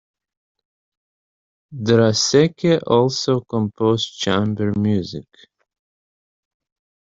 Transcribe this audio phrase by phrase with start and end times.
[1.75, 5.27] Draeseke also composed chamber music.